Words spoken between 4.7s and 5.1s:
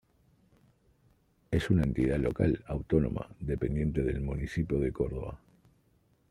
de